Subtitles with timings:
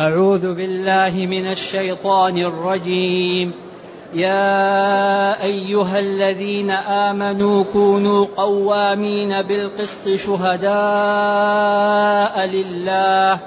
[0.00, 3.52] أعوذ بالله من الشيطان الرجيم.
[4.14, 10.70] يا أيها الذين آمنوا كونوا قوامين بالقسط شهداء
[12.46, 13.38] لله.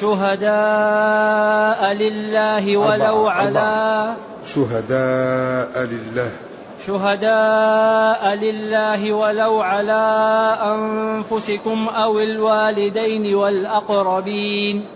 [0.00, 4.14] شهداء لله ولو على
[4.54, 6.30] شهداء لله.
[6.86, 10.04] شهداء لله ولو على
[10.62, 14.95] أنفسكم أو الوالدين والأقربين.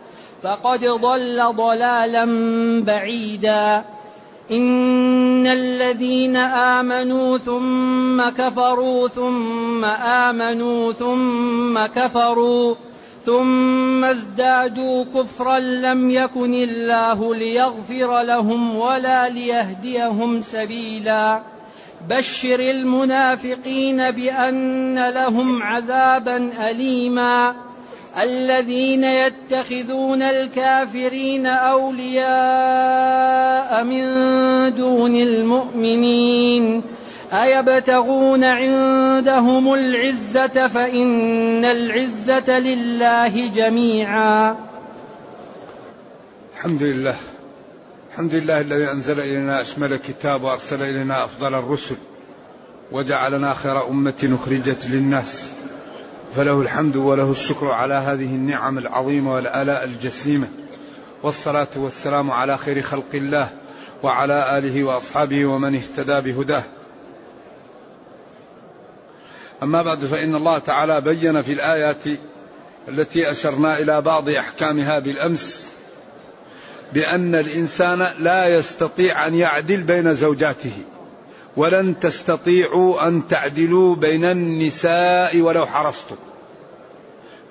[0.43, 2.25] فقد ضل ضلالا
[2.83, 3.83] بعيدا.
[4.51, 12.75] إن الذين آمنوا ثم كفروا ثم آمنوا ثم كفروا
[13.25, 21.41] ثم ازدادوا كفرا لم يكن الله ليغفر لهم ولا ليهديهم سبيلا.
[22.09, 27.55] بشر المنافقين بأن لهم عذابا أليما.
[28.17, 32.23] الذين يتخذون الكافرين أولياء
[33.83, 34.03] من
[34.75, 36.83] دون المؤمنين
[37.33, 44.55] أيبتغون عندهم العزة فإن العزة لله جميعا.
[46.55, 47.15] الحمد لله.
[48.11, 51.95] الحمد لله الذي أنزل إلينا أشمل الكتاب وأرسل إلينا أفضل الرسل
[52.91, 55.53] وجعلنا خير أمة أخرجت للناس.
[56.35, 60.47] فله الحمد وله الشكر على هذه النعم العظيمة والآلاء الجسيمة.
[61.23, 63.49] والصلاة والسلام على خير خلق الله
[64.03, 66.63] وعلى آله وأصحابه ومن اهتدى بهداه.
[69.63, 72.03] أما بعد فإن الله تعالى بين في الآيات
[72.87, 75.73] التي أشرنا إلى بعض أحكامها بالأمس
[76.93, 80.83] بأن الإنسان لا يستطيع أن يعدل بين زوجاته.
[81.57, 86.15] ولن تستطيعوا أن تعدلوا بين النساء ولو حرصتم.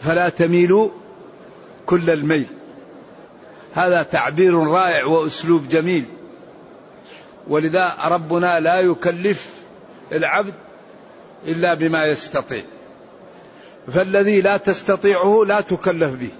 [0.00, 0.90] فلا تميلوا
[1.86, 2.46] كل الميل.
[3.74, 6.04] هذا تعبير رائع وأسلوب جميل.
[7.48, 9.54] ولذا ربنا لا يكلف
[10.12, 10.54] العبد
[11.46, 12.62] إلا بما يستطيع.
[13.92, 16.30] فالذي لا تستطيعه لا تكلف به.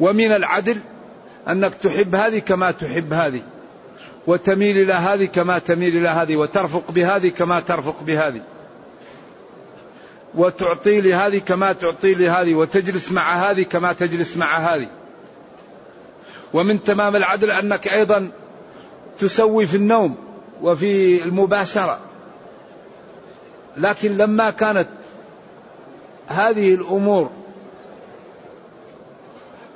[0.00, 0.80] ومن العدل
[1.48, 3.42] أنك تحب هذه كما تحب هذه.
[4.26, 8.40] وتميل إلى هذه كما تميل إلى هذه وترفق بهذه كما ترفق بهذه.
[10.34, 14.88] وتعطي لهذه كما تعطي لهذه وتجلس مع هذه كما تجلس مع هذه.
[16.54, 18.30] ومن تمام العدل أنك أيضا
[19.18, 20.16] تسوي في النوم
[20.62, 21.98] وفي المباشرة.
[23.76, 24.88] لكن لما كانت
[26.28, 27.30] هذه الأمور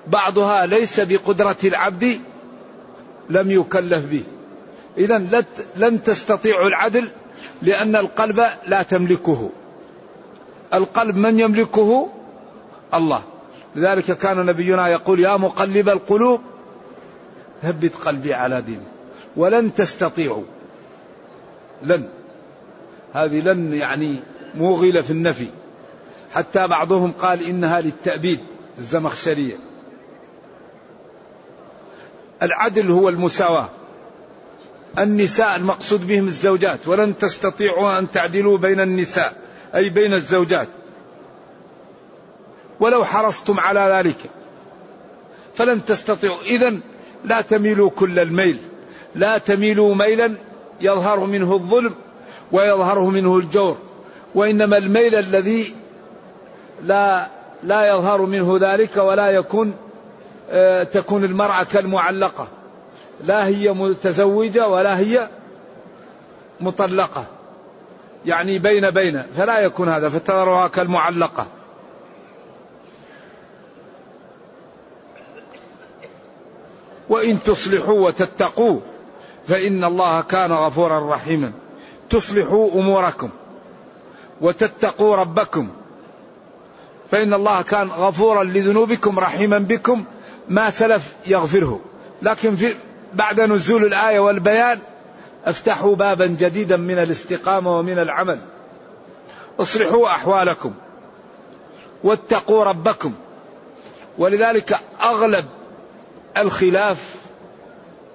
[0.07, 2.21] بعضها ليس بقدرة العبد
[3.31, 4.25] لم يكلف به.
[4.99, 5.45] اذا
[5.77, 7.11] لن تستطيع العدل
[7.62, 9.51] لأن القلب لا تملكه.
[10.75, 12.09] القلب من يملكه؟
[12.95, 13.23] الله.
[13.77, 16.41] لذلك كان نبينا يقول يا مقلب القلوب
[17.62, 18.81] ثبت قلبي على دينك
[19.37, 20.45] ولن تستطيعوا.
[21.83, 22.09] لن.
[23.15, 24.17] هذه لن يعني
[24.55, 25.49] موغلة في النفي.
[26.34, 28.41] حتى بعضهم قال إنها للتأبيد
[28.78, 29.57] الزمخشرية.
[32.43, 33.69] العدل هو المساواة.
[34.98, 39.37] النساء المقصود بهم الزوجات ولن تستطيعوا أن تعدلوا بين النساء
[39.75, 40.69] أي بين الزوجات.
[42.81, 44.19] ولو حرصتم على ذلك
[45.54, 46.43] فلن تستطيعوا.
[46.43, 46.78] إذا
[47.25, 48.60] لا تميلوا كل الميل.
[49.15, 50.34] لا تميلوا ميلا
[50.81, 51.95] يظهر منه الظلم
[52.53, 53.77] ويظهر منه الجور
[54.34, 55.75] وإنما الميل الذي
[56.83, 57.27] لا
[57.63, 59.75] لا يظهر منه ذلك ولا يكون
[60.51, 62.48] آه، تكون المرأة كالمعلقة.
[63.24, 65.28] لا هي متزوجة ولا هي
[66.60, 67.24] مطلقة.
[68.27, 71.47] يعني بين بين فلا يكون هذا فترها كالمعلقة.
[77.09, 78.80] وإن تصلحوا وتتقوا
[79.48, 81.53] فإن الله كان غفورا رحيما.
[82.10, 83.30] تصلحوا أموركم
[84.41, 85.69] وتتقوا ربكم
[87.10, 90.04] فإن الله كان غفورا لذنوبكم رحيما بكم
[90.48, 91.80] ما سلف يغفره.
[92.22, 92.77] لكن في
[93.15, 94.81] بعد نزول الآية والبيان
[95.45, 98.41] افتحوا بابا جديدا من الاستقامة ومن العمل.
[99.61, 100.75] اصلحوا أحوالكم.
[102.05, 103.15] واتقوا ربكم.
[104.19, 105.47] ولذلك أغلب
[106.37, 107.15] الخلاف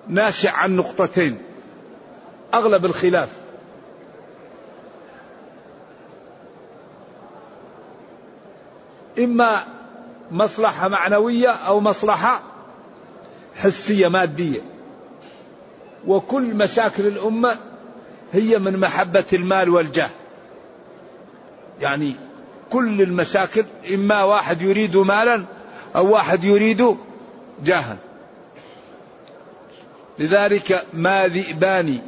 [0.07, 1.37] ناشئ عن نقطتين.
[2.53, 3.29] أغلب الخلاف.
[9.19, 9.63] إما
[10.31, 12.41] مصلحة معنوية أو مصلحة
[13.55, 14.70] حسية مادية.
[16.07, 17.59] وكل مشاكل الأمة
[18.33, 20.09] هي من محبة المال والجاه.
[21.81, 22.15] يعني
[22.69, 25.45] كل المشاكل إما واحد يريد مالا
[25.95, 26.95] أو واحد يريد
[27.65, 27.97] جاها.
[30.19, 31.99] لذلك ما ذئبان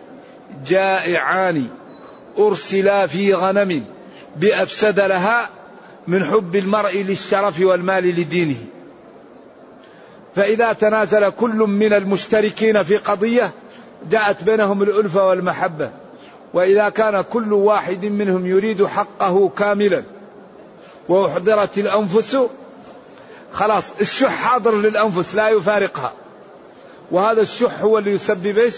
[0.66, 1.68] جائعان
[2.38, 3.86] أرسلا في غنم
[4.36, 5.50] بأفسد لها
[6.08, 8.66] من حب المرء للشرف والمال لدينه.
[10.36, 13.52] فإذا تنازل كل من المشتركين في قضية
[14.10, 15.92] جاءت بينهم الألفة والمحبة.
[16.54, 20.04] وإذا كان كل واحد منهم يريد حقه كاملا
[21.10, 22.38] وأحضرت الأنفس
[23.54, 26.14] خلاص الشح حاضر للأنفس لا يفارقها.
[27.12, 28.78] وهذا الشح هو اللي يسبب إيش؟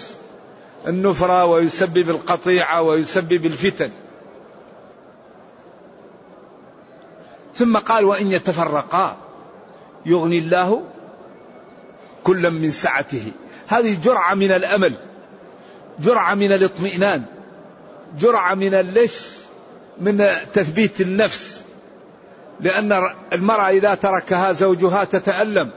[0.87, 3.91] النفرة ويسبب القطيعة ويسبب الفتن.
[7.55, 9.17] ثم قال وإن يتفرقا
[10.05, 10.83] يغني الله
[12.23, 13.31] كلا من سعته.
[13.67, 14.93] هذه جرعة من الأمل.
[15.99, 17.23] جرعة من الاطمئنان
[18.19, 19.29] جرعة من اللش
[20.01, 21.61] من تثبيت النفس.
[22.59, 25.71] لأن المرأة إذا تركها زوجها تتألم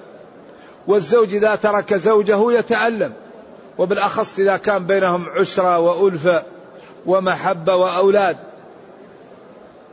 [0.87, 3.13] والزوج إذا ترك زوجه يتألم.
[3.79, 6.43] وبالأخص إذا كان بينهم عشرة وألفة
[7.07, 8.37] ومحبة وأولاد.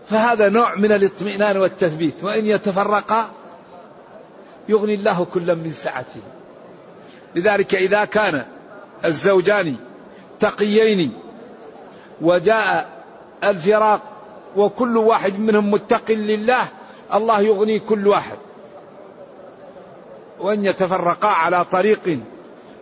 [0.10, 2.24] فهذا نوع من الاطمئنان والتثبيت.
[2.24, 3.30] وإن يتفرقا
[4.70, 6.22] يغني الله كلا من سعته.
[7.36, 8.46] لذلك إذا كان
[9.06, 9.76] الزوجان
[10.40, 11.14] تقيين
[12.22, 12.90] وجاء
[13.44, 14.02] الفراق
[14.56, 16.68] وكل واحد منهم متق لله
[17.14, 18.38] الله يغني كل واحد.
[20.40, 22.20] وأن يتفرقا على طريق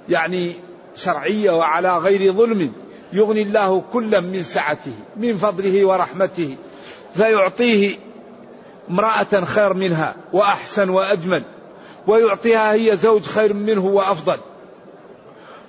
[0.10, 0.54] يعني
[0.96, 2.74] شرعية وعلى غير ظلم
[3.14, 6.56] يغني الله كلا من سعته من فضله ورحمته
[7.16, 7.96] فيعطيه
[8.90, 11.44] امرأة خير منها وأحسن وأجمل
[12.08, 14.38] ويعطيها هي زوج خير منه وأفضل.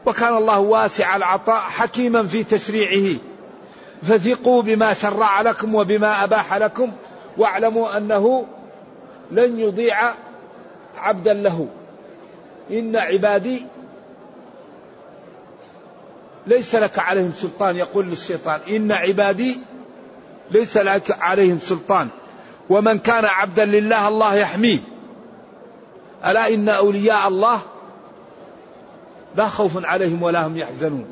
[0.06, 3.16] وكان الله واسع العطاء حكيما في تشريعه.
[4.02, 6.92] فثقوا بما شرع لكم وبما أباح لكم
[7.36, 8.46] واعلموا أنه
[9.30, 10.10] لن يضيع
[10.98, 11.68] عبدا له.
[12.70, 13.66] إن عبادي
[16.46, 18.60] ليس لك عليهم سلطان يقول للشيطان.
[18.68, 19.58] إن عبادي
[20.50, 22.08] ليس لك عليهم سلطان.
[22.70, 24.80] ومن كان عبدا لله الله يحميه.
[26.26, 27.60] ألا إن أولياء الله
[29.36, 31.06] لا خوف عليهم ولا هم يحزنون.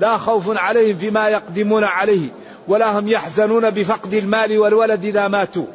[0.00, 2.28] لا خوف عليهم فيما يقدمون عليه
[2.68, 5.66] ولا هم يحزنون بفقد المال والولد إذا ماتوا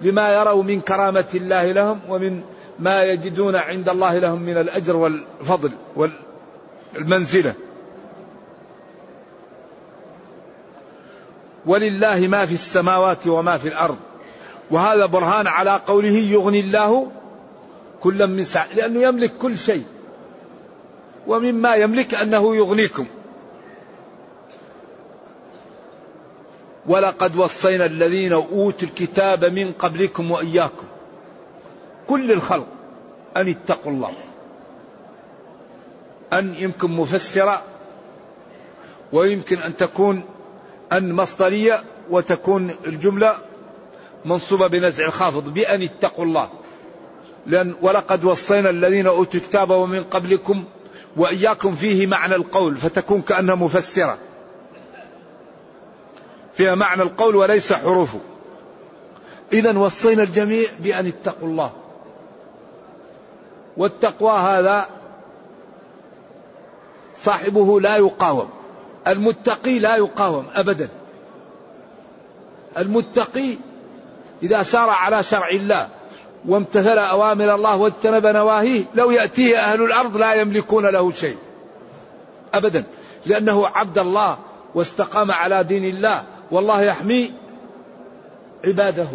[0.00, 2.42] لما يروا من كرامة الله لهم ومن
[2.78, 5.70] ما يجدون عند الله لهم من الأجر والفضل
[6.96, 7.54] والمنزلة.
[11.66, 13.96] ولله ما في السماوات وما في الأرض.
[14.70, 17.10] وهذا برهان على قوله يغني الله
[18.00, 19.84] كلا من سعة لأنه يملك كل شيء.
[21.26, 23.06] ومما يملك أنه يغنيكم.
[26.86, 30.86] ولقد وصينا الذين أوتوا الكتاب من قبلكم وإياكم.
[32.08, 32.66] كل الخلق
[33.36, 34.12] أن اتقوا الله.
[36.32, 37.62] أن يمكن مفسرة
[39.12, 40.24] ويمكن أن تكون
[40.92, 43.34] أن مصدرية وتكون الجملة
[44.24, 46.48] منصوبة بنزع الخافض بأن اتقوا الله.
[47.46, 50.64] لأن ولقد وصينا الذين أوتوا الكتاب ومن قبلكم
[51.16, 54.18] وإياكم فيه معنى القول فتكون كأنها مفسرة.
[56.54, 58.20] فيها معنى القول وليس حروفه.
[59.52, 61.72] إذا وصينا الجميع بأن اتقوا الله.
[63.76, 64.86] والتقوى هذا
[67.22, 68.50] صاحبه لا يقاوم.
[69.08, 70.88] المتقي لا يقاوم ابدا.
[72.78, 73.56] المتقي
[74.42, 75.88] إذا سار على شرع الله
[76.48, 81.36] وامتثل أوامر الله واجتنب نواهيه لو يأتيه أهل الأرض لا يملكون له شيء.
[82.54, 82.84] ابدا.
[83.26, 84.38] لأنه عبد الله
[84.74, 87.32] واستقام على دين الله والله يحمي
[88.64, 89.08] عباده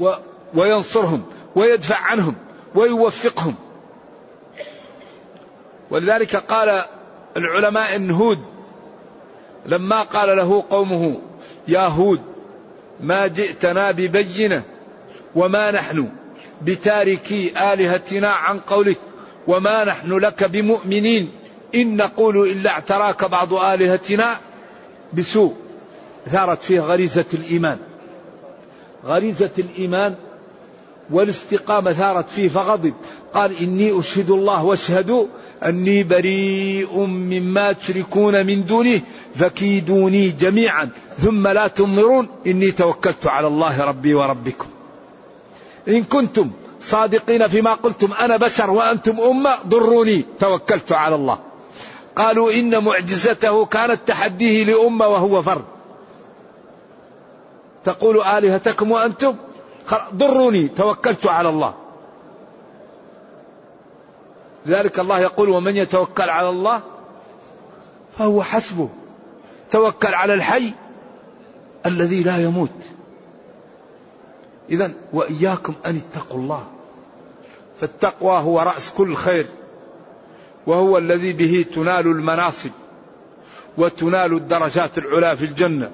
[0.00, 0.12] و
[0.54, 1.22] وينصرهم
[1.56, 2.34] ويدفع عنهم
[2.74, 3.54] ويوفقهم.
[5.90, 6.84] ولذلك قال
[7.36, 8.38] العلماء إن هود
[9.66, 11.20] لما قال له قومه
[11.68, 12.20] يا هود
[13.00, 14.62] ما جئتنا ببينة
[15.34, 16.08] وما نحن
[16.62, 18.98] بتاركي آلهتنا عن قولك
[19.46, 21.30] وما نحن لك بمؤمنين
[21.74, 24.36] إن نقول إلا اعتراك بعض آلهتنا
[25.12, 25.54] بسوء
[26.26, 27.78] ثارت فيه غريزة الإيمان.
[29.04, 30.14] غريزة الإيمان
[31.10, 32.94] والاستقامة ثارت فيه فغضب.
[33.34, 35.26] قال إني أشهد الله واشهدوا
[35.64, 39.00] أني بريء مما تشركون من دونه
[39.34, 40.88] فكيدوني جميعا.
[41.18, 44.66] ثم لا تنظرون إني توكلت على الله ربي وربكم.
[45.88, 46.50] إن كنتم
[46.82, 51.38] صادقين فيما قلتم أنا بشر وأنتم أمة ضروني توكلت على الله.
[52.16, 55.64] قالوا إن معجزته كانت تحديه لأمة وهو فرد.
[57.84, 59.36] تقول آلهتكم وأنتم
[60.14, 61.74] ضروني توكلت على الله.
[64.66, 66.80] لذلك الله يقول ومن يتوكل على الله
[68.18, 68.88] فهو حسبه.
[69.70, 70.72] توكل على الحي
[71.86, 72.70] الذي لا يموت.
[74.70, 76.66] إذا وإياكم أن اتقوا الله.
[77.80, 79.46] فالتقوى هو رأس كل خير
[80.66, 82.70] وهو الذي به تنال المناصب
[83.78, 85.90] وتنال الدرجات العلى في الجنة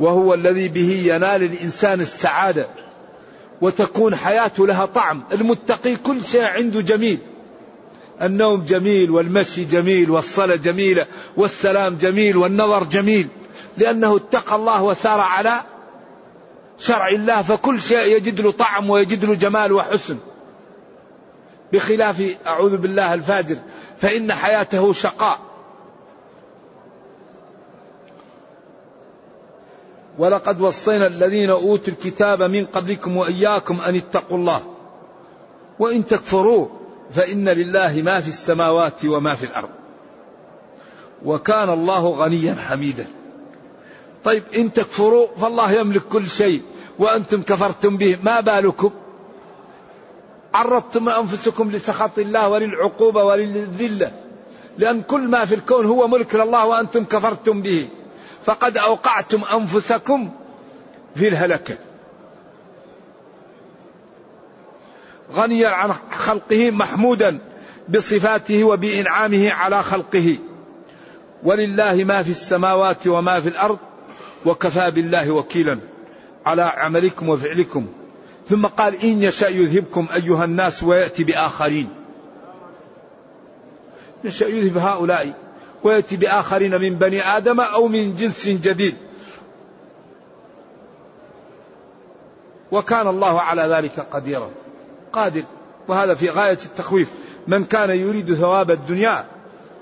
[0.00, 2.66] وهو الذي به ينال الإنسان السعادة
[3.60, 5.22] وتكون حياته لها طعم.
[5.32, 7.18] المتقي كل شيء عنده جميل.
[8.22, 13.28] النوم جميل والمشي جميل والصلاة جميلة والسلام جميل والنظر جميل
[13.76, 15.60] لأنه اتقى الله وسار على
[16.78, 20.18] شرع الله فكل شيء يجد له طعم ويجد له جمال وحسن.
[21.72, 23.56] بخلاف أعوذ بالله الفاجر
[23.98, 25.40] فإن حياته شقاء.
[30.18, 34.62] ولقد وصينا الذين أوتوا الكتاب من قبلكم وإياكم أن اتقوا الله.
[35.78, 36.68] وإن تكفروا
[37.10, 39.68] فإن لله ما في السماوات وما في الأرض.
[41.24, 43.06] وكان الله غنيا حميدا.
[44.24, 46.62] طيب إن تكفروا فالله يملك كل شيء.
[46.98, 48.90] وأنتم كفرتم به ما بالكم؟
[50.54, 54.12] عرضتم أنفسكم لسخط الله وللعقوبة وللذلة
[54.78, 57.88] لأن كل ما في الكون هو ملك لله وأنتم كفرتم به.
[58.44, 60.30] فقد أوقعتم أنفسكم
[61.16, 61.76] في الهلكة.
[65.32, 67.38] غنيا عن خلقه محمودا
[67.88, 70.36] بصفاته وبإنعامه على خلقه.
[71.42, 73.78] ولله ما في السماوات وما في الأرض
[74.46, 75.80] وكفى بالله وكيلا.
[76.46, 77.86] على عملكم وفعلكم.
[78.48, 81.88] ثم قال إن يشا يذهبكم أيها الناس ويأتي بآخرين.
[84.24, 85.32] يشا يذهب هؤلاء
[85.84, 88.96] ويأتي بآخرين من بني آدم أو من جنس جديد.
[92.72, 94.50] وكان الله على ذلك قديرا.
[95.12, 95.42] قادر.
[95.88, 97.08] وهذا في غاية التخويف.
[97.48, 99.24] من كان يريد ثواب الدنيا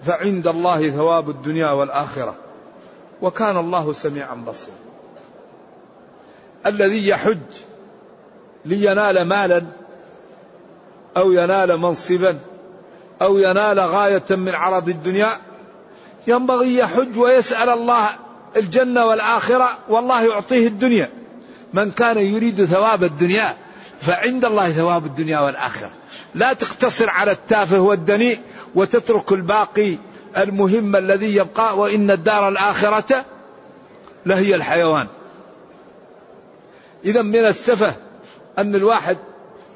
[0.02, 2.34] فعند الله ثواب الدنيا والآخرة.
[3.22, 4.85] وكان الله سميعا بصيرا.
[6.66, 7.38] الذي يحج
[8.64, 9.62] لينال مالا
[11.16, 12.38] أو ينال منصبا
[13.22, 15.28] أو ينال غاية من عرض الدنيا
[16.26, 18.10] ينبغي يحج ويسأل الله
[18.56, 21.10] الجنة والآخرة والله يعطيه الدنيا.
[21.74, 23.56] من كان يريد ثواب الدنيا
[24.00, 25.90] فعند الله ثواب الدنيا والآخرة.
[26.34, 28.38] لا تقتصر على التافه والدنيء
[28.74, 29.96] وتترك الباقي
[30.36, 33.24] المهم الذي يبقى وإن الدار الآخرة
[34.26, 35.06] لهي الحيوان.
[37.06, 37.94] إذا من السفة
[38.58, 39.18] أن الواحد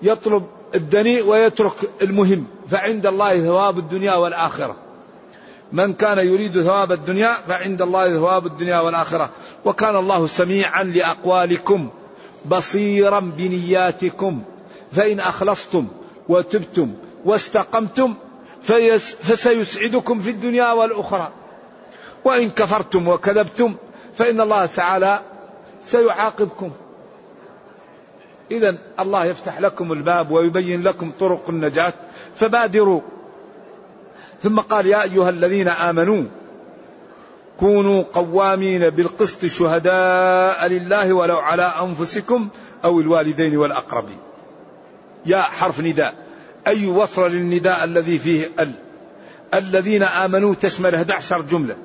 [0.02, 4.76] يطلب الدنيء ويترك المهم فعند الله ثواب الدنيا والآخرة.
[5.72, 9.30] من كان يريد ثواب الدنيا فعند الله ثواب الدنيا والآخرة.
[9.64, 11.90] وكان الله سميعا لأقوالكم
[12.44, 14.42] بصيرا بنياتكم.
[14.92, 15.86] فإن أخلصتم
[16.28, 16.94] وتبتم
[17.24, 18.14] واستقمتم
[19.22, 21.30] فسيسعدكم في الدنيا والأخرى.
[22.24, 23.74] وإن كفرتم وكذبتم
[24.14, 25.20] فإن الله تعالى
[25.82, 26.70] سيعاقبكم.
[28.50, 31.92] إذا الله يفتح لكم الباب ويبين لكم طرق النجاة
[32.34, 33.00] فبادروا.
[34.42, 36.24] ثم قال يا أيها الذين آمنوا
[37.58, 42.48] كونوا قوامين بالقسط شهداء لله ولو على أنفسكم
[42.84, 44.18] أو الوالدين والأقربين.
[45.26, 46.14] يا حرف نداء
[46.66, 48.72] أي وصل للنداء الذي فيه ال؟
[49.54, 51.76] الذين آمنوا تشمل 11 جملة.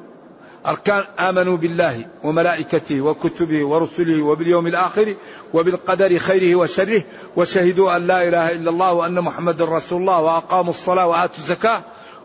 [0.66, 5.16] أركان آمنوا بالله وملائكته وكتبه ورسله وباليوم الآخر
[5.54, 7.04] وبالقدر خيره وشره
[7.36, 11.82] وشهدوا أن لا إله إلا الله وأن محمد رسول الله وأقاموا الصلاة وآتوا الزكاة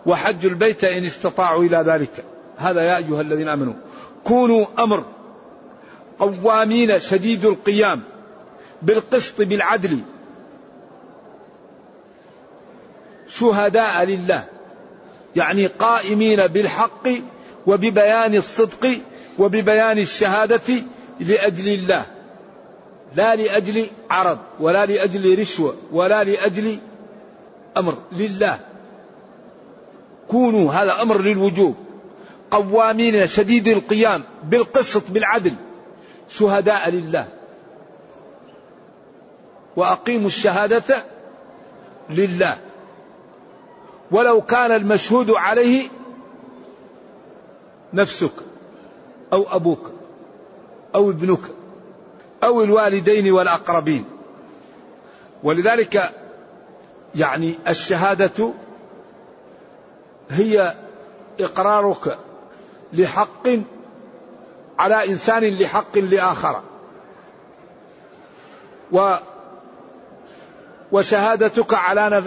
[0.06, 2.24] وحج البيت إن استطاعوا إلى ذلك.
[2.56, 3.74] هذا يا أيها الذين آمنوا.
[4.24, 5.04] كونوا أمر
[6.18, 8.02] قوامين شديد القيام
[8.82, 9.98] بالقسط بالعدل.
[13.28, 14.44] شهداء لله.
[15.36, 17.08] يعني قائمين بالحق
[17.66, 19.00] وببيان الصدق
[19.38, 20.82] وببيان الشهادة
[21.20, 22.06] لأجل الله.
[23.14, 26.78] لا لأجل عرض ولا لأجل رشوة ولا لأجل
[27.76, 28.60] أمر لله.
[30.28, 31.74] كونوا هذا أمر للوجوب.
[32.50, 35.54] قوامين شديد القيام بالقسط بالعدل.
[36.28, 37.28] شهداء لله.
[39.76, 41.04] وأقيموا الشهادة
[42.10, 42.58] لله.
[44.10, 45.88] ولو كان المشهود عليه
[47.94, 48.32] نفسك
[49.32, 49.90] أو أبوك
[50.94, 51.40] أو ابنك
[52.44, 54.04] أو الوالدين والأقربين.
[55.42, 56.14] ولذلك
[57.14, 58.52] يعني الشهادة
[60.30, 60.74] هي
[61.40, 62.18] إقرارك
[62.92, 63.48] لحق
[64.78, 66.62] على إنسان لحق لآخر.
[68.92, 69.14] و
[70.92, 72.22] وشهادتك على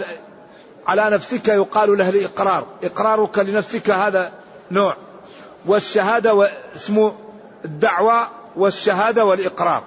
[0.86, 2.66] على نفسك يقال له الإقرار.
[2.82, 4.32] إقرارك لنفسك هذا
[4.70, 4.96] نوع.
[5.66, 7.14] والشهادة اسمه
[7.64, 9.82] الدعوة والشهادة والإقرار.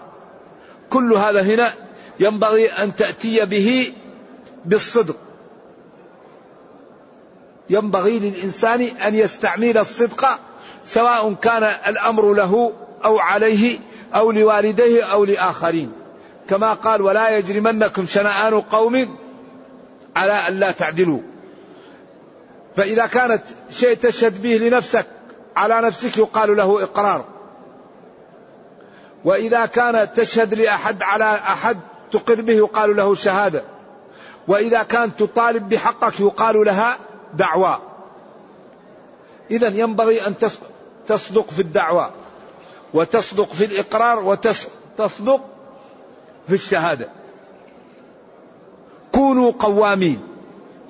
[0.90, 1.74] كل هذا هنا
[2.20, 3.94] ينبغي أن تأتي به
[4.66, 5.16] بالصدق.
[7.70, 10.40] ينبغي للإنسان أن يستعمل الصدق
[10.86, 12.74] سواء كان الأمر له
[13.06, 13.80] أو عليه
[14.16, 15.92] أو لوالديه أو لآخرين.
[16.50, 19.18] كما قال ولا يجرمنكم شنآن قوم
[20.16, 21.20] على أن لا تعدلوا.
[22.76, 25.06] فإذا كانت شيء تشهد به لنفسك
[25.58, 27.26] على نفسك يقال له إقرار.
[29.26, 31.78] وإذا كان تشهد لأحد على أحد
[32.12, 33.64] تقر به يقال له شهادة.
[34.48, 36.98] وإذا كان تطالب بحقك يقال لها
[37.34, 37.80] دعوى
[39.52, 40.34] إذا ينبغي أن
[41.08, 42.12] تصدق في الدعوة
[42.94, 45.42] وتصدق في الإقرار وتصدق
[46.48, 47.10] في الشهادة.
[49.12, 50.22] كونوا قوامين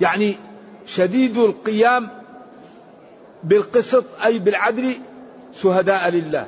[0.00, 0.38] يعني
[0.86, 2.17] شديد القيام
[3.44, 5.00] بالقسط أي بالعدل
[5.54, 6.46] شهداء لله.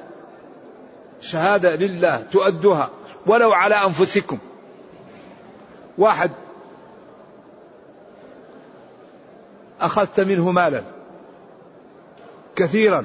[1.21, 2.91] شهادة لله تؤدوها
[3.27, 4.39] ولو على أنفسكم.
[5.99, 6.31] واحد
[9.81, 10.83] أخذت منه مالا
[12.57, 13.05] كثيرا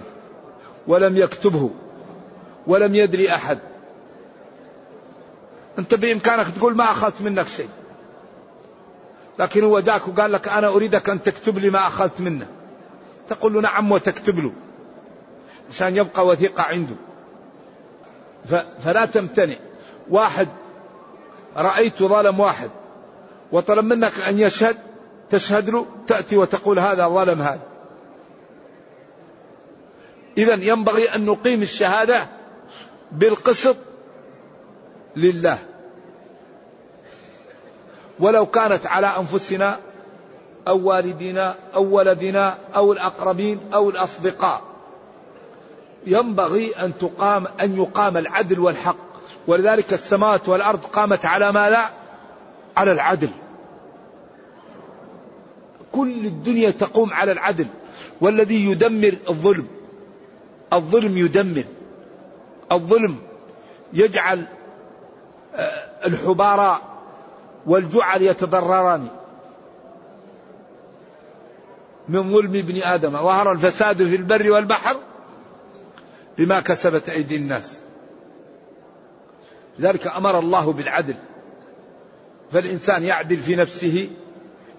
[0.87, 1.69] ولم يكتبه
[2.67, 3.59] ولم يدري أحد.
[5.79, 7.69] أنت بإمكانك تقول ما أخذت منك شيء.
[9.39, 12.47] لكن هو جاك وقال لك أنا أريدك أن تكتب لي ما أخذت منه.
[13.27, 14.51] تقول له نعم وتكتب له
[15.69, 16.95] عشان يبقى وثيقة عنده.
[18.79, 19.55] فلا تمتنع.
[20.09, 20.47] واحد
[21.57, 22.69] رأيت ظلم واحد
[23.51, 24.77] وطلب منك أن يشهد
[25.29, 27.59] تشهد له تأتي وتقول هذا ظلم هذا.
[30.37, 32.27] إذا ينبغي أن نقيم الشهادة
[33.11, 33.77] بالقسط
[35.15, 35.57] لله.
[38.19, 39.79] ولو كانت على أنفسنا
[40.67, 44.61] أو والدنا أو ولدنا أو الأقربين أو الأصدقاء.
[46.07, 48.95] ينبغي أن تقام أن يقام العدل والحق.
[49.47, 51.89] ولذلك السماوات والأرض قامت على ما لا؟
[52.77, 53.29] على العدل.
[55.91, 57.67] كل الدنيا تقوم على العدل.
[58.21, 59.67] والذي يدمر الظلم
[60.73, 61.63] الظلم يدمر.
[62.71, 63.17] الظلم
[63.93, 64.45] يجعل
[65.55, 66.77] آه، الحبارى
[67.65, 69.07] والجعل يتضرران.
[72.09, 73.11] من ظلم ابن آدم.
[73.11, 74.97] ظهر الفساد في البر والبحر
[76.37, 77.79] بما كسبت أيدي الناس.
[79.79, 81.15] لذلك أمر الله بالعدل.
[82.51, 84.09] فالإنسان يعدل في نفسه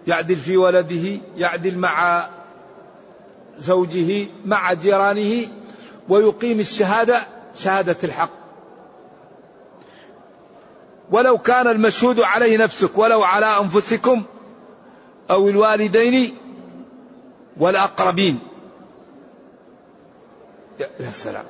[0.06, 2.28] يعدل في ولده يعدل مع
[3.58, 5.48] زوجه مع جيرانه
[6.08, 7.22] ويقيم الشهادة
[7.58, 8.30] شهادة الحق.
[11.10, 14.22] ولو كان المشهود عليه نفسك ولو على أنفسكم
[15.30, 16.36] أو الوالدين
[17.58, 18.38] والأقربين.
[20.80, 21.44] يا سلام.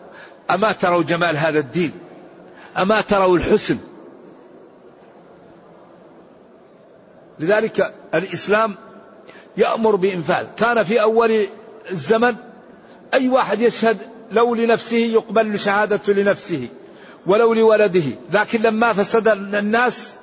[0.51, 1.93] أما تروا جمال هذا الدين؟
[2.79, 3.79] أما تروا الحسن؟
[7.39, 8.75] لذلك الإسلام
[9.57, 10.47] يأمر بإنفاذ.
[10.57, 11.47] كان في أول
[11.91, 12.35] الزمن
[13.15, 13.99] أي واحد يشهد
[14.33, 16.69] لو لنفسه يقبل شهادة لنفسه
[17.27, 20.16] ولو لولده لكن لما فسد الناس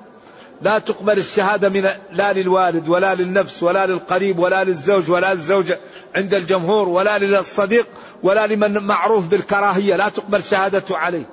[0.63, 5.79] لا تقبل الشهادة من لا للوالد ولا للنفس ولا للقريب ولا للزوج ولا للزوجة
[6.15, 7.87] عند الجمهور ولا للصديق
[8.23, 9.95] ولا لمن معروف بالكراهية.
[9.95, 11.25] لا تقبل شهادته عليه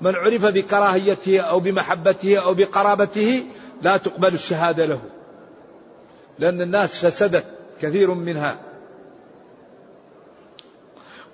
[0.00, 3.44] من عرف بكراهيته أو بمحبته أو بقرابته
[3.82, 5.00] لا تقبل الشهادة له.
[6.38, 7.44] لأن الناس فسدت
[7.82, 8.58] كثير منها.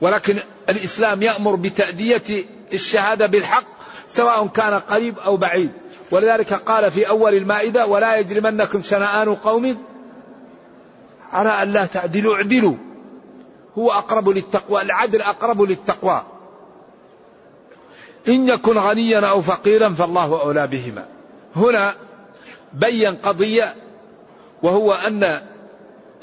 [0.00, 3.66] ولكن الإسلام يأمر بتأدية الشهادة بالحق
[4.08, 5.70] سواء كان قريب أو بعيد.
[6.10, 9.76] ولذلك قال في أول المائدة ولا يجرمنكم شنآن قوم
[11.32, 12.76] على أن لا تعدلوا اعدلوا.
[13.78, 16.22] هو أقرب للتقوى العدل أقرب للتقوى.
[18.28, 21.06] إن يكن غنيا أو فقيرا فالله أولى بهما.
[21.56, 21.94] هنا
[22.74, 23.74] بين قضية
[24.62, 25.42] وهو أن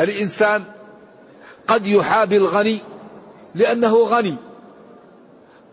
[0.01, 0.63] الإنسان
[1.67, 2.79] قد يحابي الغني
[3.55, 4.35] لأنه غني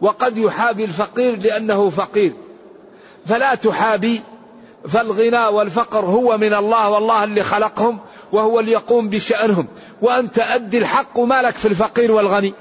[0.00, 2.32] وقد يحابي الفقير لأنه فقير.
[3.26, 4.22] فلا تحابي
[4.88, 7.98] فالغنى والفقر هو من الله والله اللي خلقهم
[8.32, 9.66] وهو اللي يقوم بشأنهم.
[10.02, 12.54] وأنت أدي الحق وما لك في الفقير والغني.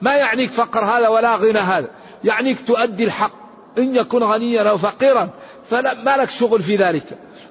[0.00, 1.88] ما يعنيك فقر هذا ولا غنى هذا.
[2.24, 3.32] يعنيك تؤدي الحق.
[3.78, 5.30] إن يكن غنيا أو فقيرا
[5.70, 7.04] فلا ما لك شغل في ذلك.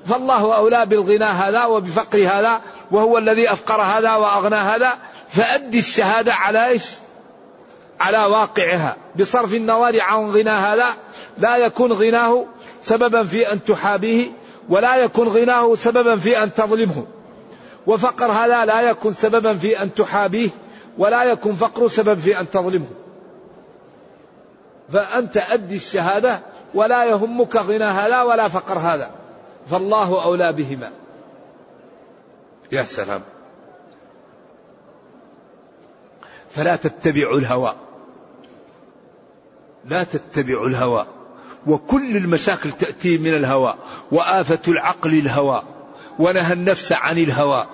[0.06, 4.93] فالله أولى بالغنى هذا وبفقر هذا وهو الذي أفقر هذا وأغنى هذا.
[5.30, 6.84] فأدي الشهادة على إيش؟
[7.99, 8.95] على واقعها.
[9.19, 10.86] بصرف النظر عن غنى هذا
[11.38, 12.45] لا يكون غناه
[12.81, 14.27] سببا في أن تحابيه
[14.69, 17.05] ولا يكون غناه سببا في أن تظلمه.
[17.88, 20.49] وفقر هذا لا يكون سببا في أن تحابيه
[20.97, 22.88] ولا يكون فقر سبب في أن تظلمه.
[24.93, 26.39] فأنت أدي الشهادة
[26.73, 29.12] ولا يهمك غنى هذا ولا فقر هذا.
[29.69, 30.91] فالله أولى بهما.
[32.71, 33.21] يا سلام.
[36.49, 37.75] فلا تتبعوا الهوى.
[39.88, 41.08] لا تتبعوا الهوى
[41.67, 43.76] وكل المشاكل تأتي من الهوى
[44.12, 45.63] وآفة العقل الهوى
[46.19, 47.67] ونهى النفس عن الهوى.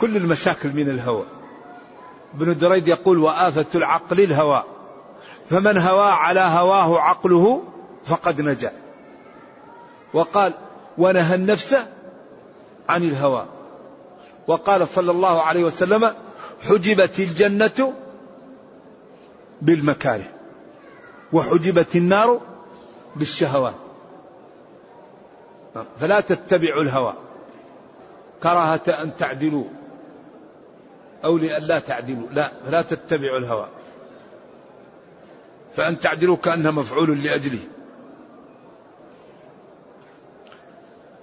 [0.00, 1.24] كل المشاكل من الهوى.
[2.34, 4.64] ابن دريد يقول وآفة العقل الهوى
[5.50, 7.62] فمن هوى على هواه عقله
[8.06, 8.72] فقد نجا.
[10.14, 10.54] وقال
[10.98, 11.76] ونهى النفس
[12.88, 13.46] عن الهوى.
[14.46, 16.14] وقال صلى الله عليه وسلم
[16.62, 17.94] حجبت الجنة
[19.62, 20.35] بالمكاره.
[21.32, 22.40] وحجبت النار
[23.16, 23.74] بالشهوات.
[26.00, 27.14] فلا تتبعوا الهوى.
[28.42, 29.64] كراهة أن تعدلوا
[31.24, 32.28] أو لأن لا تعدلوا.
[32.32, 33.68] لا فلا تتبعوا الهوى.
[35.76, 37.58] فأن تعدلوا كأنها مفعول لأجله.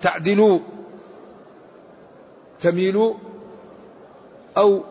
[0.01, 0.59] تعدلوا
[2.61, 3.15] تميلوا
[4.57, 4.83] أو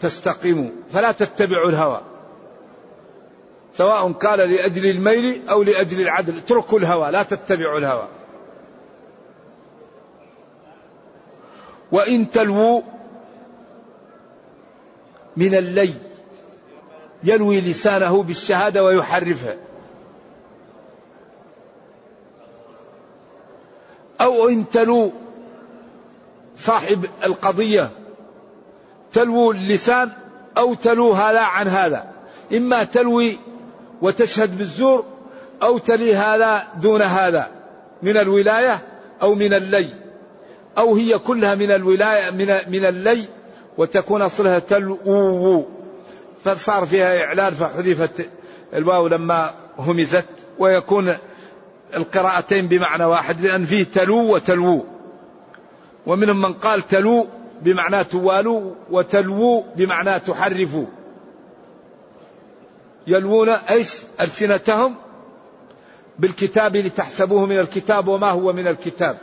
[0.00, 0.70] تستقيموا.
[0.90, 2.00] فلا تتبعوا الهوى.
[3.78, 6.36] سواء كان لأجل الميل أو لأجل العدل.
[6.36, 8.08] اتركوا الهوى لا تتبعوا الهوى.
[11.92, 12.82] وإن تلووا
[15.36, 15.94] من اللي
[17.24, 19.56] يلوي لسانه بالشهادة ويحرفها.
[24.20, 25.12] أو إن تلو
[26.56, 27.90] صاحب القضية
[29.12, 30.10] تلو اللسان
[30.56, 32.12] أو تلو هذا عن هذا.
[32.52, 33.38] إما تلوي
[34.02, 35.04] وتشهد بالزور
[35.62, 37.50] أو تلي هذا دون هذا
[38.02, 38.78] من الولاية
[39.22, 39.86] أو من اللي.
[40.78, 43.24] أو هي كلها من الولاية من من اللي
[43.78, 45.66] وتكون أصلها تلو
[46.44, 48.28] فصار فيها إعلان فحذفت
[48.74, 51.16] الواو لما همزت ويكون
[51.94, 54.84] القراءتين بمعنى واحد لأن فيه تلو وتلو.
[56.06, 57.26] ومنهم من قال تلو
[57.62, 60.86] بمعنى توالوا وتلووا بمعنى تحرفوا
[63.08, 64.94] يلوون إيش ألسنتهم
[66.18, 69.18] بالكتاب لتحسبوه من الكتاب وما هو من الكتاب.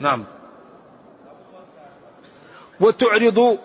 [0.00, 0.24] نعم.
[2.80, 3.56] وتعرضوا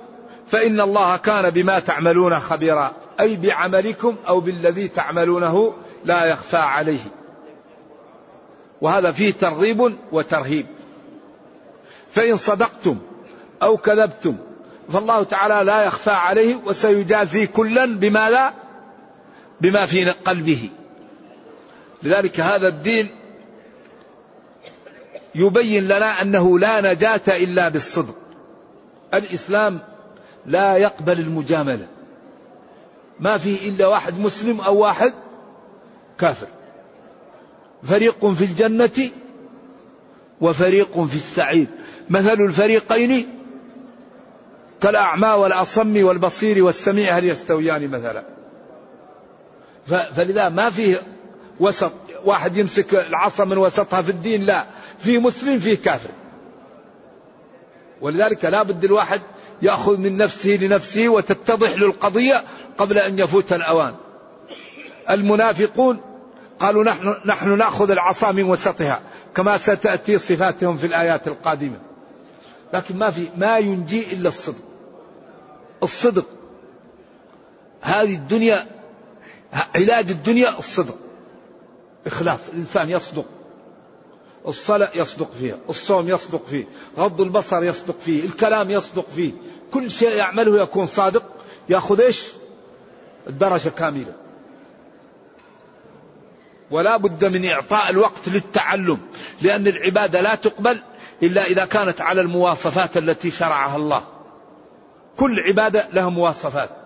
[0.47, 5.73] فإن الله كان بما تعملون خبيرا أي بعملكم أو بالذي تعملونه
[6.05, 6.99] لا يخفى عليه.
[8.81, 10.65] وهذا فيه ترغيب وترهيب.
[12.11, 12.97] فإن صدقتم
[13.63, 14.37] أو كذبتم
[14.93, 18.53] فالله تعالى لا يخفى عليه وسيجازي كلا بما لا
[19.61, 20.69] بما في قلبه.
[22.03, 23.09] لذلك هذا الدين
[25.35, 28.15] يبين لنا أنه لا نجاة إلا بالصدق.
[29.13, 29.79] الإسلام
[30.45, 31.87] لا يقبل المجاملة.
[33.19, 35.13] ما فيه إلا واحد مسلم أو واحد
[36.19, 36.47] كافر.
[37.83, 39.11] فريق في الجنة
[40.41, 41.67] وفريق في السعير.
[42.09, 43.41] مثل الفريقين
[44.81, 48.40] كالأعمى والأصم والبصير والسميع هل يستويان مثلا؟
[49.87, 51.01] فلذا ما فيه
[51.59, 51.91] وسط
[52.25, 54.65] واحد يمسك العصا من وسطها في الدين لا.
[54.99, 56.09] في مسلم فيه كافر.
[58.01, 59.21] ولذلك لا بد الواحد
[59.61, 62.43] يأخذ من نفسه لنفسه وتتضح له القضية
[62.77, 63.95] قبل أن يفوت الأوان.
[65.09, 66.01] المنافقون
[66.59, 68.99] قالوا نحن, نحن نأخذ العصا من وسطها
[69.35, 71.79] كما ستأتي صفاتهم في الآيات القادمة.
[72.73, 74.63] لكن ما في ما ينجي إلا الصدق.
[75.83, 76.25] الصدق.
[77.81, 78.80] هذه الدنيا
[79.53, 80.97] علاج الدنيا الصدق.
[82.07, 83.25] إخلاص الإنسان يصدق.
[84.47, 86.65] الصلاة يصدق فيها الصوم يصدق فيه
[86.97, 89.31] غض البصر يصدق فيه الكلام يصدق فيه.
[89.73, 91.23] كل شيء يعمله يكون صادق
[91.69, 92.27] يأخذ إيش؟
[93.27, 94.13] الدرجة كاملة.
[96.71, 98.99] ولا بد من إعطاء الوقت للتعلم
[99.41, 100.81] لأن العبادة لا تقبل
[101.23, 104.03] إلا إذا كانت على المواصفات التي شرعها الله.
[105.17, 106.80] كل عبادة لها مواصفات.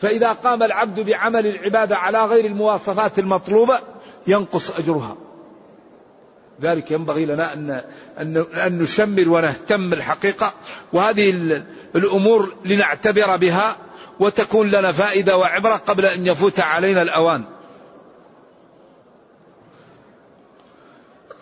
[0.00, 3.78] فإذا قام العبد بعمل العبادة على غير المواصفات المطلوبة
[4.26, 5.16] ينقص أجرها.
[6.62, 7.82] ذلك ينبغي لنا أن,
[8.18, 10.54] أن, أن نشمل ونهتم الحقيقة
[10.92, 11.30] وهذه
[11.96, 13.76] الأمور لنعتبر بها
[14.20, 17.44] وتكون لنا فائدة وعبرة قبل أن يفوت علينا الأوان.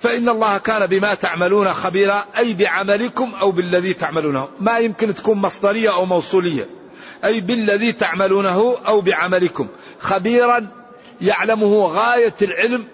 [0.00, 4.48] فإن الله كان بما تعملون خبيرا أي بعملكم أو بالذي تعملونه.
[4.60, 6.68] ما يمكن تكون مصدرية أو موصولية.
[7.24, 9.68] أي بالذي تعملونه أو بعملكم.
[10.00, 10.66] خبيرا
[11.20, 12.86] يعلمه غاية العلم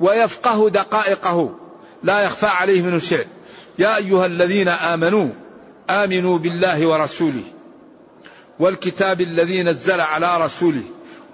[0.00, 1.56] ويفقه دقائقه.
[2.02, 3.26] لا يخفى عليه منه شيء.
[3.78, 5.28] يا أيها الذين آمنوا
[5.90, 7.42] آمنوا بالله ورسوله
[8.58, 10.82] والكتاب الذي نزل على رسوله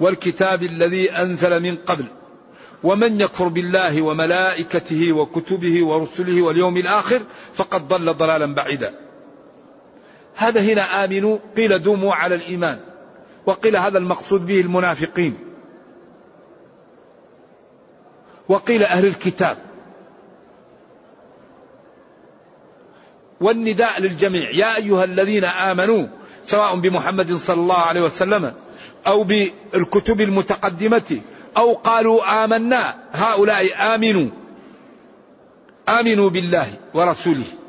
[0.01, 2.05] والكتاب الذي أنزل من قبل
[2.85, 7.23] ومن يكفر بالله وملائكته وكتبه ورسله واليوم الآخر
[7.55, 9.06] فقد ضل ضلالا بعيدا.
[10.37, 12.81] هذا هنا آمنوا قيل دوموا على الإيمان.
[13.47, 15.39] وقيل هذا المقصود به المنافقين.
[18.49, 19.57] وقيل أهل الكتاب.
[23.41, 24.51] والنداء للجميع.
[24.51, 26.07] يا أيها الذين آمنوا
[26.45, 28.53] سواء بمحمد صلى الله عليه وسلم
[29.07, 31.21] أو بالكتب المتقدمة
[31.57, 34.31] أو قالوا آمنا هؤلاء آمنوا.
[35.89, 37.66] آمنوا بالله ورسوله.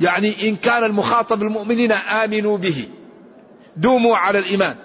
[0.00, 2.88] يعني إن كان المخاطب المؤمنين آمنوا به.
[3.76, 4.76] دوموا على الإيمان.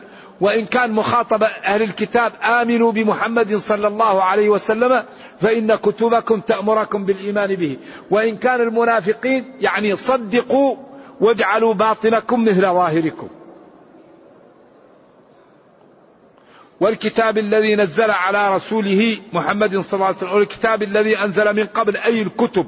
[0.41, 5.03] وإن كان مخاطب أهل الكتاب آمنوا بمحمد صلى الله عليه وسلم
[5.41, 7.77] فإن كتبكم تأمركم بالإيمان به.
[8.11, 10.75] وإن كان المنافقين يعني صدقوا
[11.19, 13.27] واجعلوا باطنكم مثل ظاهركم.
[16.79, 21.97] والكتاب الذي نزل على رسوله محمد صلى الله عليه وسلم والكتاب الذي أنزل من قبل
[21.97, 22.67] أي الكتب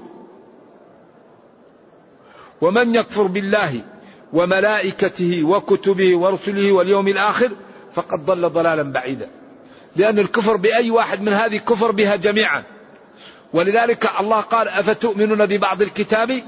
[2.63, 3.82] ومن يكفر بالله
[4.34, 7.52] وملائكته وكتبه ورسله واليوم الآخر
[7.93, 9.28] فقد ضل ضلالا بعيدا.
[9.95, 12.63] لأن الكفر بأي واحد من هذه كفر بها جميعا.
[13.54, 16.43] ولذلك الله قال أفتؤمنون ببعض الكتاب؟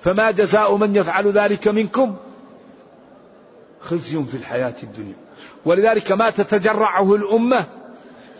[0.00, 2.16] فما جزاء من يفعل ذلك منكم؟
[3.80, 5.16] خزي في الحياة الدنيا.
[5.64, 7.64] ولذلك ما تتجرعه الأمة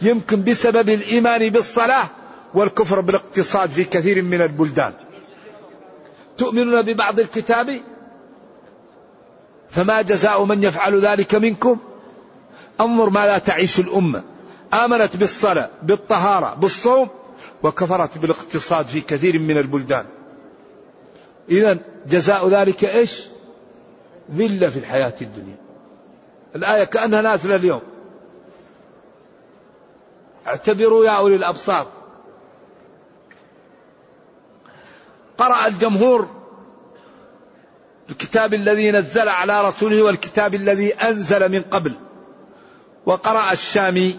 [0.02, 2.08] يمكن بسبب الإيمان بالصلاة
[2.54, 4.92] والكفر بالاقتصاد في كثير من البلدان.
[6.38, 7.80] تؤمنون ببعض الكتاب؟
[9.70, 11.78] فما جزاء من يفعل ذلك منكم؟
[12.80, 14.22] انظر ماذا تعيش الأمة.
[14.74, 17.08] آمنت بالصلاة بالطهارة بالصوم
[17.62, 20.06] وكفرت بالاقتصاد في كثير من البلدان.
[21.50, 23.22] اذا جزاء ذلك إيش؟
[24.36, 25.56] ذلة في الحياة الدنيا.
[26.56, 27.80] الآية كأنها نازلة اليوم.
[30.46, 31.86] اعتبروا يا أولي الأبصار.
[35.38, 36.28] قرأ الجمهور
[38.10, 41.92] الكتاب الذي نزل على رسوله والكتاب الذي أنزل من قبل
[43.06, 44.18] وقرأ الشامي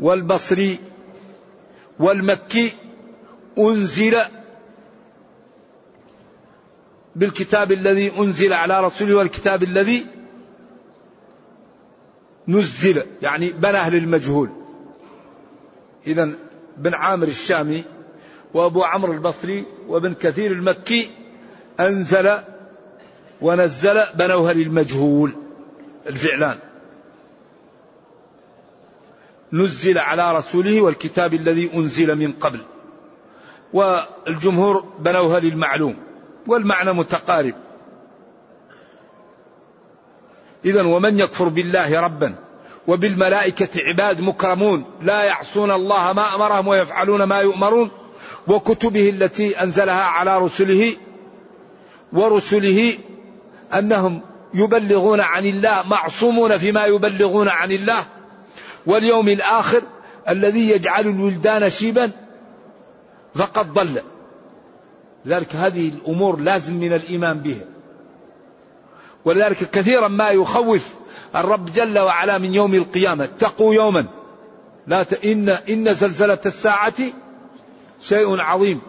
[0.00, 0.78] والبصري
[1.98, 2.72] والمكي
[3.58, 4.20] أنزل
[7.16, 10.06] بالكتاب الذي أنزل على رسوله والكتاب الذي
[12.48, 14.50] نزل يعني بناه للمجهول
[16.06, 16.38] إذا
[16.76, 17.84] بن عامر الشامي
[18.54, 21.10] وأبو عمرو البصري وابن كثير المكي
[21.80, 22.38] أنزل
[23.40, 25.36] ونزل بنوها للمجهول
[26.06, 26.58] الفعلان.
[29.52, 32.60] نزل على رسوله والكتاب الذي أنزل من قبل.
[33.72, 35.96] والجمهور بنوها للمعلوم
[36.46, 37.54] والمعنى متقارب.
[40.64, 42.34] إذا ومن يكفر بالله ربا
[42.86, 47.90] وبالملائكة عباد مكرمون لا يعصون الله ما أمرهم ويفعلون ما يؤمرون
[48.48, 50.92] وكتبه التي أنزلها على رسله
[52.12, 52.98] ورسله
[53.74, 54.20] أنهم
[54.54, 58.04] يبلغون عن الله معصومون فيما يبلغون عن الله
[58.86, 59.82] واليوم الآخر
[60.28, 62.10] الذي يجعل الولدان شيبا
[63.34, 64.02] فقد ضل.
[65.24, 67.64] لذلك هذه الأمور لازم من الإيمان بها.
[69.24, 70.88] ولذلك كثيرا ما يخوف
[71.36, 73.24] الرب جل وعلا من يوم القيامة.
[73.24, 74.06] اتقوا يوما.
[74.86, 75.24] لا ت...
[75.24, 76.94] إن إن زلزلة الساعة
[78.02, 78.80] شيء عظيم.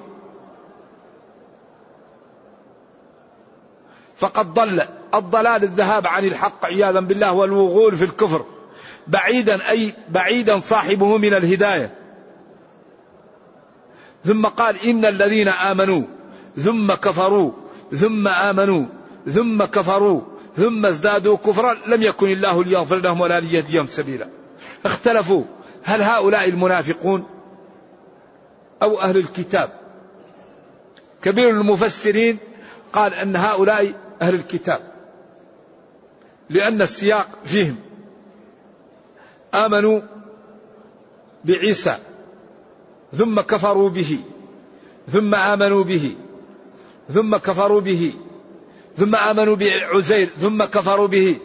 [4.18, 4.82] فقد ضل
[5.14, 8.46] الضلال الذهاب عن الحق عياذا بالله والوغول في الكفر.
[9.08, 11.96] بعيدا أي بعيدا صاحبه من الهداية.
[14.26, 16.04] ثم قال إن الذين آمنوا
[16.58, 17.52] ثم كفروا
[17.92, 18.86] ثم آمنوا
[19.26, 20.22] ثم كفروا
[20.58, 24.30] ثم ازدادوا كفرا لم يكن الله ليغفر لهم ولا ليهديهم سبيلا.
[24.86, 25.44] اختلفوا.
[25.84, 27.33] هل هؤلاء المنافقون
[28.84, 29.70] أو أهل الكتاب.
[31.22, 32.38] كبير المفسرين
[32.94, 34.80] قال أن هؤلاء أهل الكتاب.
[36.50, 37.76] لأن السياق فيهم.
[39.54, 40.02] آمنوا
[41.46, 41.98] بعيسى
[43.14, 44.20] ثم كفروا به
[45.12, 46.16] ثم آمنوا به
[47.14, 48.14] ثم كفروا به
[48.98, 51.38] ثم آمنوا بعزير ثم كفروا به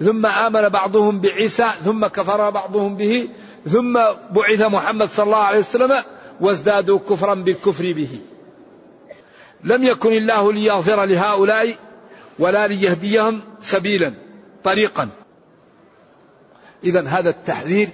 [0.00, 3.28] ثم آمن بعضهم بعيسى ثم كفر بعضهم به
[3.72, 3.92] ثم
[4.30, 6.02] بعث محمد صلى الله عليه وسلم
[6.40, 8.20] وازدادوا كفرا بالكفر به.
[9.64, 11.76] لم يكن الله ليغفر لهؤلاء
[12.38, 14.14] ولا ليهديهم سبيلا
[14.64, 15.08] طريقا.
[16.84, 17.88] اذا هذا التحذير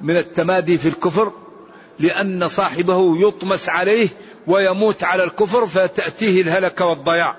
[0.00, 1.32] من التمادي في الكفر
[1.98, 4.08] لأن صاحبه يطمس عليه
[4.46, 7.36] ويموت على الكفر فتأتيه الهلكه والضياع.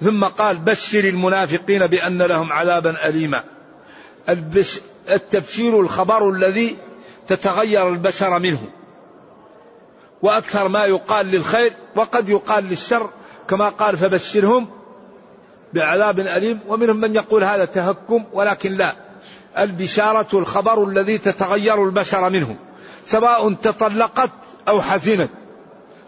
[0.00, 3.44] ثم قال بشر المنافقين بأن لهم عذابا اليما.
[5.08, 6.76] التبشير الخبر الذي
[7.28, 8.62] تتغير البشر منه.
[10.22, 13.10] وأكثر ما يقال للخير وقد يقال للشر
[13.48, 14.68] كما قال فبشرهم
[15.72, 18.92] بعذاب أليم ومنهم من يقول هذا تهكم ولكن لا.
[19.58, 22.56] البشارة الخبر الذي تتغير البشر منه
[23.06, 24.30] سواء تطلقت
[24.68, 25.30] أو حزنت.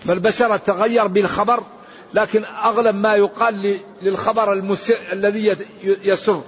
[0.01, 1.63] فالبشر تغير بالخبر
[2.15, 6.43] لكن أغلب ما يقال للخبر المسر الذي يسر.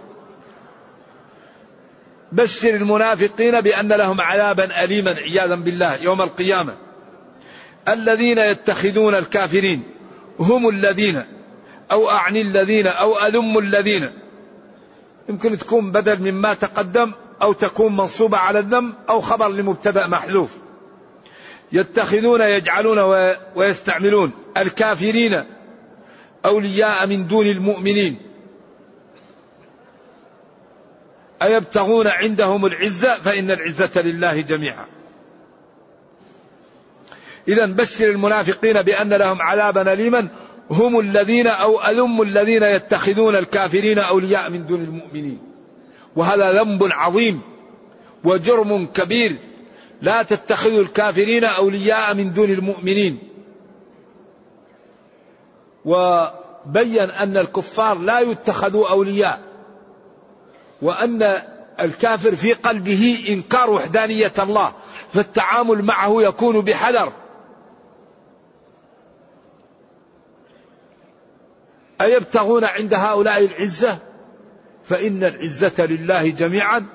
[2.32, 6.74] بشر المنافقين بأن لهم عذابا أليما عياذا بالله يوم القيامة.
[7.88, 9.82] الذين يتخذون الكافرين
[10.38, 11.24] هم الذين
[11.90, 14.12] أو أعني الذين أو أذم الذين.
[15.28, 20.58] يمكن تكون بدل مما تقدم أو تكون منصوبة على الذم أو خبر لمبتدأ محذوف.
[21.72, 22.98] يتخذون يجعلون
[23.54, 25.44] ويستعملون الكافرين
[26.44, 28.18] أولياء من دون المؤمنين.
[31.42, 34.86] أيبتغون عندهم العزة؟ فإن العزة لله جميعا.
[37.48, 40.28] إذا بشر المنافقين بأن لهم عذابا أليما.
[40.70, 45.38] هم الذين أو ألم الذين يتخذون الكافرين أولياء من دون المؤمنين.
[46.16, 47.40] وهذا ذنب عظيم
[48.24, 49.36] وجرم كبير.
[50.02, 53.18] لا تتخذوا الكافرين أولياء من دون المؤمنين.
[55.84, 59.40] وبين أن الكفار لا يتخذوا أولياء.
[60.82, 61.42] وأن
[61.80, 64.72] الكافر في قلبه إنكار وحدانية الله.
[65.12, 67.12] فالتعامل معه يكون بحذر.
[72.02, 73.98] أيبتغون عند هؤلاء العزة؟
[74.84, 76.86] فإن العزة لله جميعا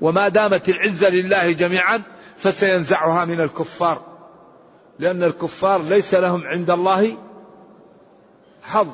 [0.00, 2.02] وما دامت العزة لله جميعا
[2.36, 4.02] فسينزعها من الكفار.
[4.98, 7.16] لأن الكفار ليس لهم عند الله
[8.62, 8.88] حظ.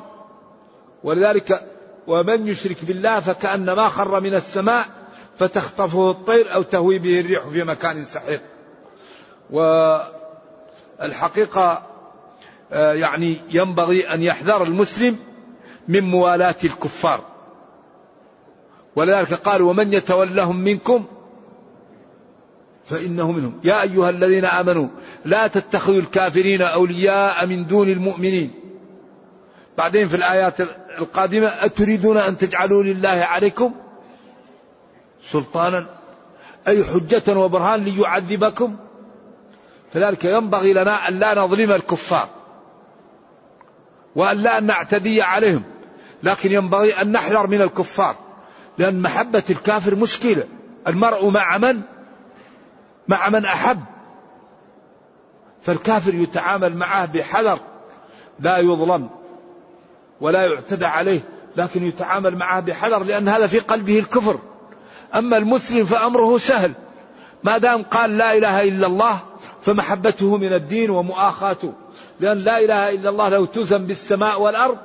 [1.03, 1.67] ولذلك
[2.07, 4.85] ومن يشرك بالله فكأنما خر من السماء
[5.37, 8.41] فتخطفه الطير أو تهوي به الريح في مكان سحيق.
[10.99, 11.83] والحقيقة
[12.73, 15.17] آه، يعني ينبغي أن يحذر المسلم
[15.87, 17.23] من موالاة الكفار.
[18.95, 21.05] ولذلك قال ومن يتولهم منكم؟
[22.85, 23.59] فإنه منهم.
[23.63, 24.87] يا أيها الذين آمنوا
[25.25, 28.51] لا تتخذوا الكافرين أولياء من دون المؤمنين.
[29.77, 30.61] بعدين في الآيات
[30.99, 33.73] القادمة أتريدون أن تجعلوا لله عليكم
[35.25, 35.85] سلطانا؟
[36.67, 38.75] أي حجة وبرهان ليعذبكم؟
[39.93, 42.40] فذلك ينبغي لنا أن لا نظلم الكفار.
[44.15, 45.63] وأن لا نعتدي عليهم.
[46.23, 48.15] لكن ينبغي أن نحذر من الكفار
[48.77, 50.43] لأن محبة الكافر مشكلة.
[50.87, 51.81] المرء مع من؟
[53.07, 53.79] مع من أحب.
[55.61, 57.59] فالكافر يتعامل معه بحذر
[58.39, 59.09] لا يظلم
[60.21, 61.19] ولا يعتدى عليه
[61.57, 64.39] لكن يتعامل معه بحذر لأن هذا في قلبه الكفر.
[65.15, 66.73] أما المسلم فأمره سهل.
[67.43, 69.19] ما دام قال لا إله إلا الله
[69.61, 71.73] فمحبته من الدين ومؤاخاته.
[72.21, 74.77] لأن لا إله إلا الله لو توزن بالسماء والأرض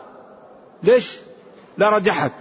[0.82, 1.16] ليش؟
[1.78, 2.32] لرجحت.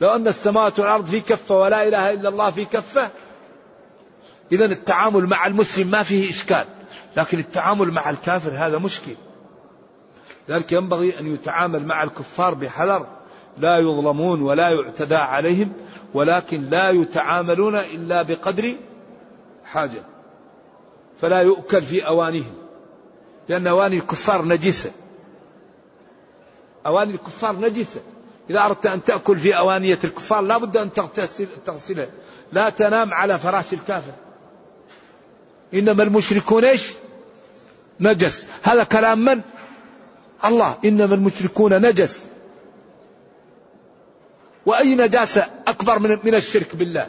[0.00, 3.10] لو أن السماوات والأرض في كفة ولا إله إلا الله في كفة
[4.52, 6.64] إذا التعامل مع المسلم ما فيه إشكال.
[7.16, 9.14] لكن التعامل مع الكافر هذا مشكل.
[10.48, 13.06] ذلك ينبغي أن يتعامل مع الكفار بحذر.
[13.58, 15.72] لا يظلمون ولا يعتدى عليهم
[16.14, 18.74] ولكن لا يتعاملون إلا بقدر
[19.64, 20.02] حاجة.
[21.20, 22.67] فلا يؤكل في أوانيهم
[23.48, 24.90] لأن أواني الكفار نجسة.
[26.86, 28.00] أواني الكفار نجسة.
[28.50, 30.90] إذا أردت أن تأكل في أوانية الكفار لا بد أن
[31.66, 32.08] تغسلها.
[32.52, 34.12] لا تنام على فراش الكافر.
[35.74, 36.92] إنما المشركون إيش؟
[38.00, 38.46] نجس.
[38.62, 39.40] هذا كلام من؟
[40.44, 40.78] الله.
[40.84, 42.22] إنما المشركون نجس.
[44.66, 47.08] وأي نجاسة أكبر من, من الشرك بالله؟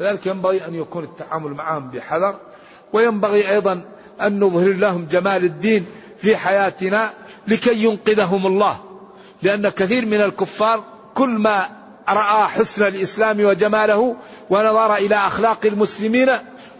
[0.00, 2.40] لذلك ينبغي أن يكون التعامل معهم بحذر.
[2.92, 3.84] وينبغي أيضا
[4.20, 5.86] أن نظهر لهم جمال الدين
[6.18, 7.12] في حياتنا
[7.48, 8.80] لكي ينقذهم الله.
[9.42, 10.84] لأن كثير من الكفار
[11.14, 11.68] كل ما
[12.08, 14.16] رأى حسن الإسلام وجماله
[14.50, 16.30] ونظر إلى أخلاق المسلمين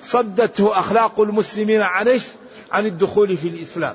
[0.01, 2.21] صدته أخلاق المسلمين عن
[2.73, 3.95] عن الدخول في الإسلام.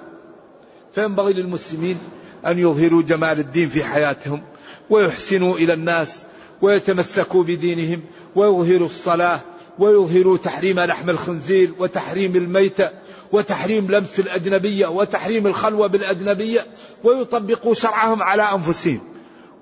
[0.95, 1.97] فينبغي للمسلمين
[2.45, 4.43] أن يظهروا جمال الدين في حياتهم
[4.89, 6.25] ويحسنوا إلى الناس
[6.61, 8.01] ويتمسكوا بدينهم
[8.35, 9.39] ويظهروا الصلاة
[9.81, 12.89] ويظهروا تحريم لحم الخنزير وتحريم الميتة
[13.31, 16.65] وتحريم لمس الأجنبية وتحريم الخلوة بالأجنبية
[17.03, 19.01] ويطبقوا شرعهم على أنفسهم.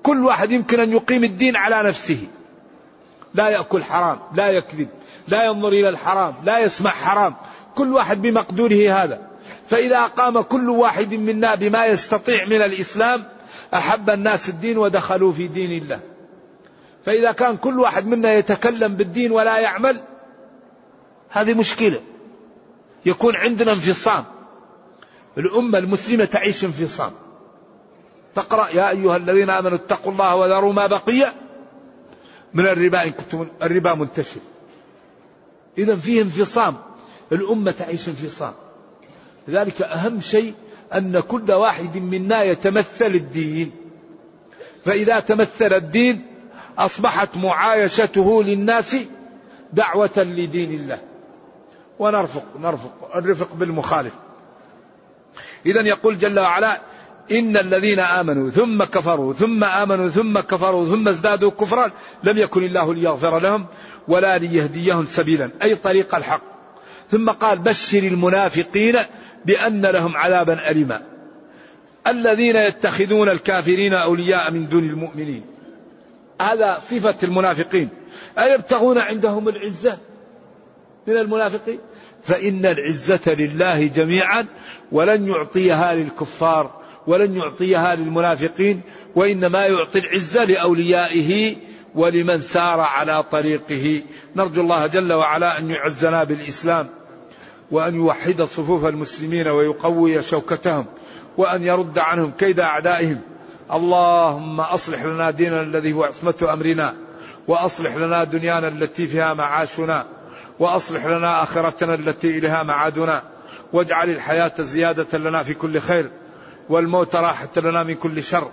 [0.03, 2.28] كل واحد يمكن أن يقيم الدين على نفسه.
[3.34, 4.88] لا يأكل حرام لا يكذب
[5.28, 7.36] لا ينظر إلى الحرام لا يسمع حرام.
[7.76, 9.22] كل واحد بمقدوره هذا.
[9.67, 13.24] فإذا قام كل واحد منا بما يستطيع من الإسلام
[13.74, 15.99] أحب الناس الدين ودخلوا في دين الله.
[17.05, 20.01] فإذا كان كل واحد منا يتكلم بالدين ولا يعمل
[21.30, 22.01] هذه مشكلة.
[23.05, 24.25] يكون عندنا انفصام.
[25.38, 27.11] الأمة المسلمة تعيش انفصام.
[28.36, 31.34] تقرأ يا أيها الذين آمنوا اتقوا الله وذروا ما بقي
[32.53, 34.39] من الربا إن كنتم الربا منتشر.
[35.77, 36.75] إذا فيه انفصام.
[37.32, 38.53] الأمة تعيش انفصام.
[39.47, 40.53] لذلك أهم شيء
[40.93, 43.71] أن كل واحد منا يتمثل الدين.
[44.86, 46.25] فإذا تمثل الدين
[46.77, 48.95] أصبحت معايشته للناس
[49.73, 51.09] دعوة لدين الله.
[52.00, 54.14] ونرفق نرفق الرفق بالمخالف.
[55.66, 56.82] إذا يقول جل وعلا
[57.32, 61.91] إن الذين آمنوا ثم كفروا ثم آمنوا ثم كفروا ثم ازدادوا كفرا
[62.24, 63.66] لم يكن الله ليغفر لهم
[64.08, 65.50] ولا ليهديهم سبيلا.
[65.64, 66.41] أي طريق الحق.
[67.12, 68.95] ثم قال بشر المنافقين
[69.45, 71.02] بأن لهم عذابا أليما.
[72.08, 75.45] الذين يتخذون الكافرين أولياء من دون المؤمنين.
[76.41, 77.89] هذا صفة المنافقين.
[78.39, 79.97] أيبتغون عندهم العزة
[81.08, 81.80] من المنافقين؟
[82.24, 84.45] فإن العزة لله جميعا
[84.91, 88.82] ولن يعطيها للكفار ولن يعطيها للمنافقين
[89.15, 91.55] وإنما يعطي العزة لأوليائه
[91.95, 94.01] ولمن سار على طريقه.
[94.36, 96.88] نرجو الله جل وعلا أن يعزنا بالإسلام
[97.72, 100.86] وأن يوحد صفوف المسلمين ويقوي شوكتهم
[101.38, 103.22] وأن يرد عنهم كيد أعدائهم.
[103.72, 106.95] اللهم أصلح لنا ديننا الذي هو عصمة أمرنا
[107.47, 110.05] وأصلح لنا دنيانا التي فيها معاشنا.
[110.60, 113.24] وأصلح لنا آخرتنا التي إليها معادنا.
[113.74, 116.12] واجعل الحياة زيادة لنا في كل خير
[116.70, 118.51] والموت راحة لنا من كل شر.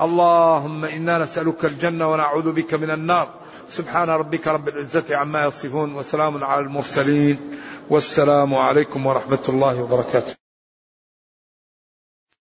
[0.00, 3.28] اللهم إنا نسألك الجنة ونعوذ بك من النار.
[3.68, 7.60] سبحان ربك رب العزة عما يصفون وسلام على المرسلين.
[7.90, 10.47] والسلام عليكم ورحمة الله وبركاته.